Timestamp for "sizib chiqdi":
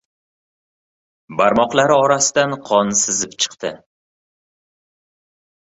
3.03-3.73